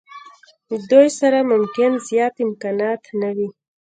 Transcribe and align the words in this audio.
دوی 0.89 1.07
سره 1.19 1.39
ممکن 1.51 1.91
زیات 2.07 2.35
امکانات 2.45 3.03
نه 3.21 3.29
وي. 3.35 3.49